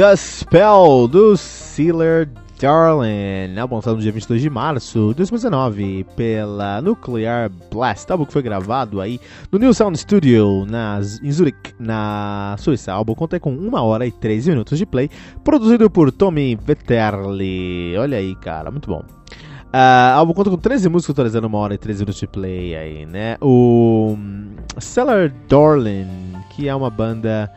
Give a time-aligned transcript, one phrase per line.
[0.00, 2.26] The Spell do Sealer
[2.58, 8.32] Darling, álbum lançado no dia 22 de março de 2019 pela Nuclear Blast, álbum que
[8.32, 9.20] foi gravado aí
[9.52, 12.94] no New Sound Studio nas, em Zurich, na Suíça.
[12.94, 15.10] O álbum conta com 1 hora e 13 minutos de play,
[15.44, 17.94] produzido por Tommy Vetterli.
[17.98, 19.04] Olha aí, cara, muito bom.
[19.66, 23.04] Uh, álbum conta com 13 músicas atualizando 1 hora e 13 minutos de play aí,
[23.04, 23.36] né?
[23.38, 24.16] O
[24.78, 26.08] Cellar Darling,
[26.56, 27.52] que é uma banda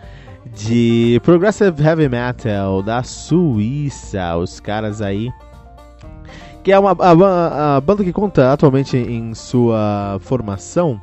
[0.55, 5.31] de Progressive Heavy Metal da Suíça, os caras aí.
[6.64, 10.99] Que é uma a, a banda que conta atualmente em sua formação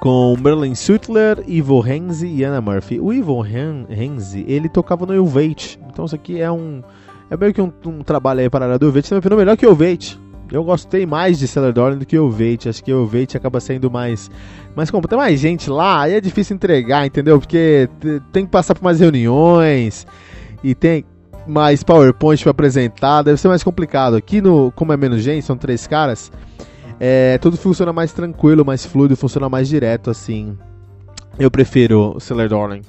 [0.00, 3.00] com Merlin Sutler, Ivo Renzi e Anna Murphy.
[3.00, 6.82] O Ivo Renzi, ele tocava no Elvate, então isso aqui é um
[7.30, 10.20] é meio que um, um trabalho aí paralelo do Elvate, também melhor que o Elvate.
[10.50, 12.68] Eu gostei mais de Cellar Dorn do que o Vate.
[12.68, 14.30] Acho que o Vate acaba sendo mais.
[14.74, 17.38] Mas como tem mais gente lá, aí é difícil entregar, entendeu?
[17.38, 17.88] Porque
[18.32, 20.06] tem que passar por mais reuniões
[20.62, 21.04] e tem
[21.46, 24.16] mais PowerPoint para apresentar, deve ser mais complicado.
[24.16, 26.32] Aqui no, como é menos gente, são três caras,
[26.98, 30.56] é, tudo funciona mais tranquilo, mais fluido, funciona mais direto assim.
[31.38, 32.82] Eu prefiro Cellar Darling.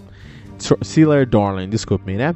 [0.81, 2.35] Cellar Darling, desculpe-me, né?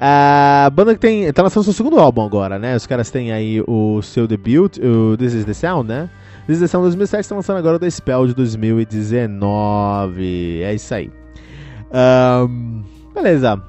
[0.00, 1.30] A banda que tem.
[1.32, 2.76] tá lançando seu segundo álbum agora, né?
[2.76, 6.10] Os caras têm aí o seu debut, o This Is the Sound, né?
[6.46, 10.62] This Is the Sound 2007 está lançando agora o The Spell de 2019.
[10.62, 11.10] É isso aí.
[11.94, 12.82] Um,
[13.14, 13.62] beleza.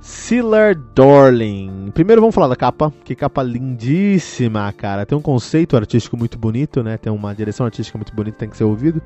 [0.00, 1.90] Sealer Dorling.
[1.92, 5.04] Primeiro vamos falar da capa, que capa lindíssima, cara.
[5.04, 6.96] Tem um conceito artístico muito bonito, né?
[6.96, 9.02] Tem uma direção artística muito bonita, tem que ser ouvido.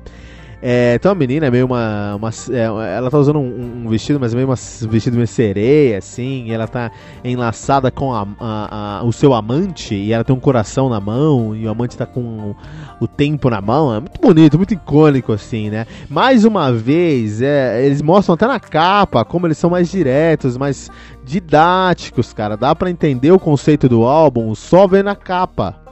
[0.65, 2.15] É, tem uma menina, meio uma.
[2.15, 5.97] uma é, ela tá usando um, um, vestido, mas meio uma, um vestido meio sereia,
[5.97, 6.49] assim.
[6.53, 6.89] Ela tá
[7.21, 9.93] enlaçada com a, a, a, o seu amante.
[9.93, 11.53] E ela tem um coração na mão.
[11.53, 12.55] E o amante tá com
[12.97, 13.93] o tempo na mão.
[13.93, 15.85] É muito bonito, muito icônico, assim, né?
[16.09, 20.89] Mais uma vez, é, eles mostram até na capa como eles são mais diretos, mais
[21.25, 22.55] didáticos, cara.
[22.55, 25.82] Dá para entender o conceito do álbum só vendo a capa.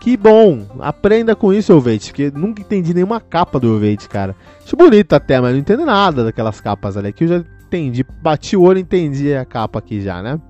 [0.00, 0.66] Que bom!
[0.80, 4.34] Aprenda com isso, Elvete, porque nunca entendi nenhuma capa do Elvete, cara.
[4.64, 7.08] Acho bonito até, mas não entendo nada daquelas capas ali.
[7.08, 10.40] Aqui eu já entendi, bati o olho e entendi a capa aqui já, né?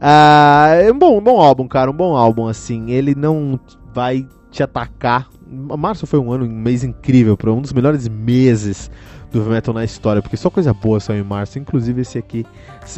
[0.00, 2.90] Ah, é um bom, bom álbum, cara, um bom álbum, assim.
[2.90, 3.60] Ele não
[3.94, 5.28] vai te atacar.
[5.46, 8.90] Março foi um ano, um mês incrível, um dos melhores meses
[9.32, 12.44] do heavy metal na história, porque só coisa boa saiu em março, inclusive esse aqui,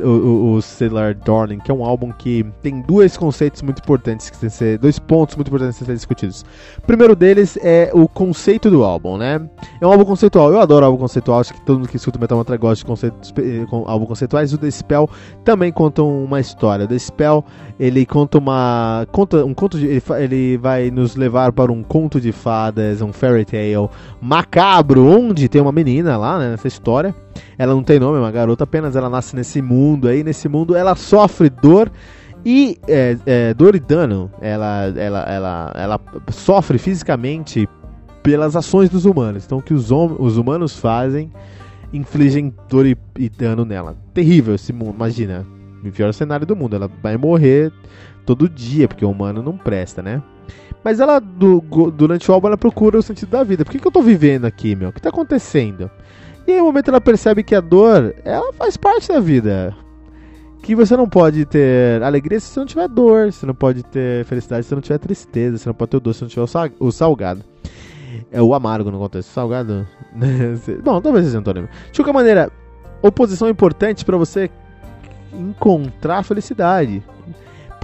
[0.02, 4.50] o, o, Stellar Darling, que é um álbum que tem dois conceitos muito importantes que
[4.50, 6.44] ser, dois pontos muito importantes que ser discutidos.
[6.78, 9.40] O primeiro deles é o conceito do álbum, né?
[9.80, 12.36] É um álbum conceitual, eu adoro álbum conceitual, acho que todo mundo que escuta Metal
[12.36, 14.52] Mantra gosta de conceitos, eh, álbum conceituais.
[14.52, 15.08] O The Spell
[15.44, 16.84] também conta uma história.
[16.84, 17.44] O The Spell,
[17.78, 22.20] ele conta uma conta um conto de, ele, ele vai nos levar para um conto
[22.20, 23.88] de fadas, um fairy tale
[24.20, 27.14] macabro, onde tem uma menina lá, né, nessa história.
[27.58, 30.24] Ela não tem nome, é uma garota, apenas ela nasce nesse mundo aí.
[30.24, 31.90] Nesse mundo ela sofre dor
[32.44, 34.30] e é, é, dor e dano.
[34.40, 36.00] Ela, ela, ela, ela
[36.30, 37.68] sofre fisicamente
[38.22, 39.44] pelas ações dos humanos.
[39.44, 41.30] Então, o que os, os humanos fazem
[41.92, 43.96] infligem dor e, e dano nela.
[44.12, 45.46] Terrível esse mundo, imagina.
[45.84, 46.74] O pior cenário do mundo.
[46.74, 47.70] Ela vai morrer
[48.24, 50.22] todo dia, porque o humano não presta, né?
[50.82, 53.64] Mas ela, do, durante o álbum, ela procura o sentido da vida.
[53.64, 54.90] Por que, que eu tô vivendo aqui, meu?
[54.90, 55.90] O que tá acontecendo?
[56.46, 59.74] E aí, no momento, ela percebe que a dor, ela faz parte da vida.
[60.62, 64.24] que você não pode ter alegria se você não tiver dor, você não pode ter
[64.26, 66.74] felicidade se você não tiver tristeza, você não pode ter o doce se não tiver
[66.78, 67.42] o salgado.
[68.30, 69.30] É o amargo no contexto.
[69.30, 69.86] Salgado.
[70.14, 70.54] Né?
[70.84, 71.68] Bom, talvez seja antônimo.
[71.90, 72.52] De qualquer maneira,
[73.02, 74.50] oposição é importante para você
[75.32, 77.02] encontrar felicidade.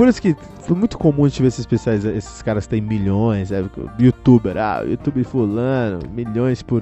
[0.00, 3.52] Por isso que foi muito comum a gente ver esses especiais, esses caras têm milhões,
[3.52, 3.62] é,
[3.99, 6.81] youtuber, ah, YouTube fulano, milhões por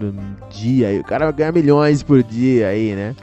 [0.49, 3.17] dia, e o cara vai ganhar milhões por dia aí, né?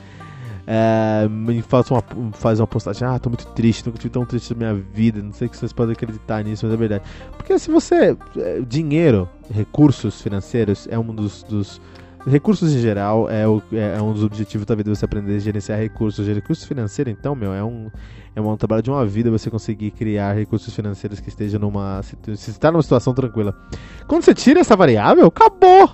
[0.67, 1.29] É,
[1.61, 2.03] faz, uma,
[2.33, 5.31] faz uma postagem, ah, tô muito triste, nunca tive tão triste na minha vida, não
[5.31, 7.03] sei que vocês podem acreditar nisso, mas é verdade.
[7.37, 8.17] Porque se você.
[8.37, 11.79] É, dinheiro, recursos financeiros é um dos, dos
[12.27, 15.39] recursos em geral é, o, é, é, um dos objetivos da vida você aprender a
[15.39, 16.27] gerenciar recursos.
[16.27, 17.89] Recursos financeiros, então, meu, é um,
[18.35, 22.01] é um trabalho de uma vida você conseguir criar recursos financeiros que estejam numa.
[22.03, 23.55] Se está numa situação tranquila.
[24.07, 25.89] Quando você tira essa variável, acabou!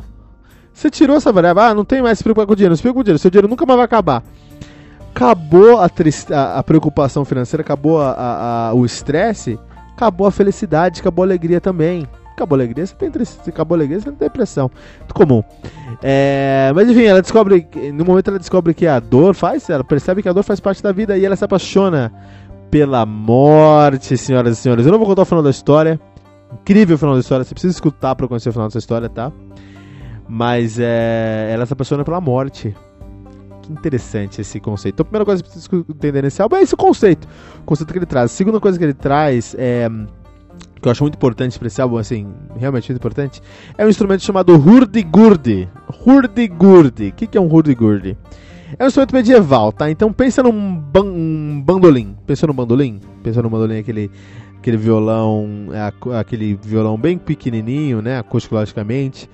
[0.73, 2.99] Você tirou essa variável, ah, não tem mais se preocupar com o dinheiro, se preocupa
[2.99, 4.23] com o dinheiro, seu dinheiro nunca mais vai acabar
[5.13, 5.91] acabou a,
[6.31, 9.59] a, a preocupação financeira, acabou a, a o estresse,
[9.93, 12.07] acabou a felicidade, acabou a alegria também.
[12.31, 14.71] Acabou a alegria, você tem tristeza, acabou a alegria, você tem depressão.
[14.99, 15.43] Muito comum.
[16.01, 20.21] É, mas enfim, ela descobre, no momento ela descobre que a dor faz, ela percebe
[20.23, 22.11] que a dor faz parte da vida e ela se apaixona
[22.71, 24.85] pela morte, senhoras e senhores.
[24.85, 25.99] Eu não vou contar o final da história.
[26.53, 29.31] Incrível o final da história, você precisa escutar para conhecer o final dessa história, tá?
[30.27, 32.75] Mas é, ela se apaixona pela morte
[33.61, 34.95] que interessante esse conceito.
[34.95, 37.27] Então, a primeira coisa que você precisa entender nesse álbum é esse conceito.
[37.59, 38.31] O conceito que ele traz.
[38.31, 39.87] A segunda coisa que ele traz é
[40.81, 42.27] que eu acho muito importante para esse álbum, assim,
[42.57, 43.41] realmente muito importante,
[43.77, 45.69] é um instrumento chamado hurdy-gurdy.
[46.05, 47.09] Hurdy-gurdy.
[47.09, 48.17] O que, que é um hurdy-gurdy?
[48.79, 49.91] É um instrumento medieval, tá?
[49.91, 52.15] Então pensa num ban um bandolim.
[52.25, 52.99] Pensa no bandolim?
[53.21, 54.09] Pensa no bandolim, aquele,
[54.57, 55.67] aquele violão,
[56.19, 59.29] aquele violão bem pequenininho, né, acusticologicamente,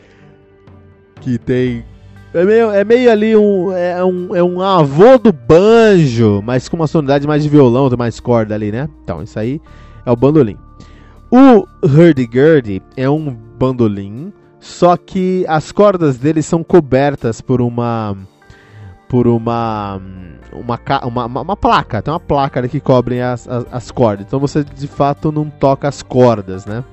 [1.22, 1.86] que tem
[2.34, 4.36] é meio, é meio ali um é, um.
[4.36, 8.54] é um avô do banjo, mas com uma sonoridade mais de violão, tem mais corda
[8.54, 8.90] ali, né?
[9.04, 9.62] Então, isso aí
[10.06, 10.58] é o bandolim.
[11.30, 18.16] O hurdy-gurdy é um bandolim, só que as cordas dele são cobertas por uma.
[19.10, 20.02] por uma.
[20.54, 24.26] Uma, uma, uma, placa, tem uma placa ali que cobre as, as, as cordas.
[24.26, 26.84] Então você de fato não toca as cordas, né?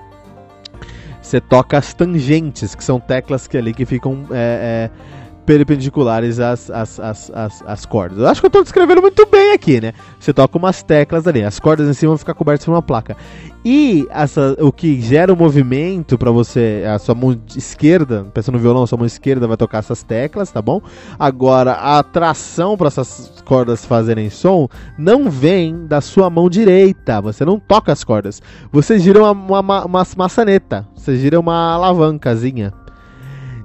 [1.22, 6.70] Você toca as tangentes, que são teclas que ali que ficam é, é, perpendiculares às,
[6.70, 8.18] às, às, às, às cordas.
[8.18, 9.92] Eu acho que eu estou descrevendo muito bem aqui, né?
[10.18, 13.16] Você toca umas teclas ali, as cordas em cima vão ficar cobertas por uma placa.
[13.64, 18.60] E essa, o que gera o movimento para você, a sua mão esquerda, pensando no
[18.60, 20.82] violão, a sua mão esquerda vai tocar essas teclas, tá bom?
[21.18, 24.68] Agora, a atração para essas cordas fazerem som
[24.98, 27.22] não vem da sua mão direita.
[27.22, 28.42] Você não toca as cordas.
[28.70, 32.72] Você gira uma, uma, uma maçaneta, você gira uma alavancazinha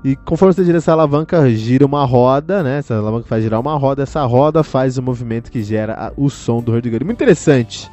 [0.03, 2.77] e conforme você gira essa alavanca, gira uma roda, né?
[2.79, 6.29] Essa alavanca faz girar uma roda, essa roda faz o movimento que gera a, o
[6.29, 7.89] som do hurdy Muito interessante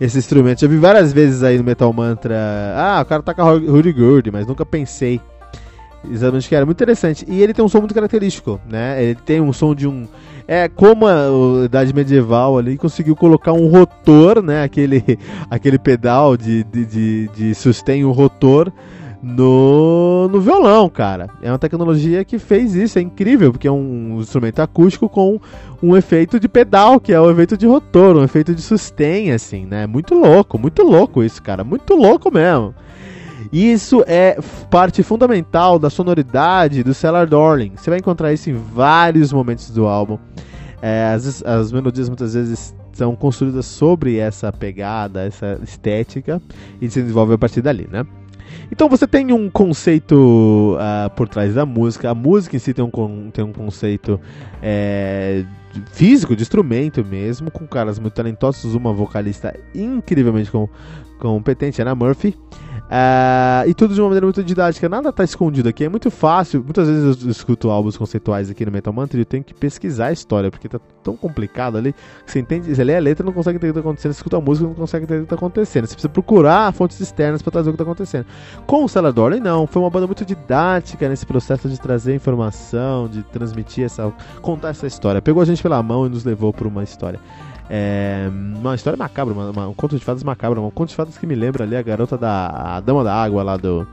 [0.00, 0.60] esse instrumento.
[0.60, 2.36] Já vi várias vezes aí no Metal Mantra.
[2.76, 5.20] Ah, o cara toca hurdy mas nunca pensei
[6.10, 6.64] exatamente que era.
[6.64, 7.26] Muito interessante.
[7.28, 9.02] E ele tem um som muito característico, né?
[9.02, 10.06] Ele tem um som de um.
[10.46, 14.62] É como a Idade Medieval ali conseguiu colocar um rotor, né?
[14.62, 15.02] Aquele,
[15.50, 18.72] aquele pedal de, de, de, de sustain, o rotor
[19.24, 21.30] no, no violão, cara.
[21.40, 25.40] É uma tecnologia que fez isso, é incrível, porque é um instrumento acústico com
[25.82, 29.64] um efeito de pedal, que é o efeito de rotor, um efeito de sustain, assim,
[29.64, 29.86] né?
[29.86, 32.74] Muito louco, muito louco isso, cara, muito louco mesmo.
[33.50, 34.38] Isso é
[34.70, 37.72] parte fundamental da sonoridade do Cellar Darling.
[37.76, 40.18] Você vai encontrar isso em vários momentos do álbum.
[40.82, 46.42] É, as, as melodias muitas vezes são construídas sobre essa pegada, essa estética,
[46.80, 48.04] e se desenvolve a partir dali, né?
[48.70, 52.10] Então você tem um conceito uh, por trás da música.
[52.10, 54.20] A música em si tem um, tem um conceito
[54.62, 55.44] é,
[55.92, 60.68] físico, de instrumento mesmo, com caras muito talentosos, uma vocalista incrivelmente com,
[61.18, 62.36] competente, Anna Murphy.
[62.94, 66.62] Uh, e tudo de uma maneira muito didática, nada está escondido aqui, é muito fácil.
[66.62, 70.06] Muitas vezes eu escuto álbuns conceituais aqui no Metal Mantra e eu tenho que pesquisar
[70.06, 73.32] a história, porque tá tão complicado ali que você entende, você lê a letra não
[73.32, 75.26] consegue entender o que está acontecendo, você escuta a música não consegue entender o que
[75.26, 75.86] está acontecendo.
[75.86, 78.26] Você precisa procurar fontes externas para trazer o que está acontecendo.
[78.64, 83.08] Com o Cellar Dorley, não, foi uma banda muito didática nesse processo de trazer informação,
[83.08, 84.12] de transmitir essa.
[84.40, 85.20] contar essa história.
[85.20, 87.18] Pegou a gente pela mão e nos levou por uma história.
[87.68, 91.16] É, uma história macabra, uma, uma, um conto de fadas macabro, um conto de fadas
[91.16, 93.86] que me lembra ali a garota da a Dama da Água lá do.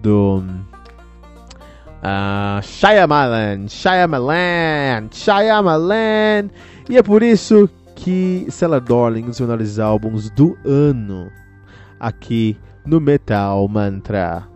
[0.00, 0.42] do.
[1.98, 6.50] Uh, Shyamalan, Shyamalan, Shyamalan.
[6.88, 11.30] E é por isso que Cellar Darling, um dos menores álbuns do ano,
[11.98, 14.55] aqui no Metal Mantra.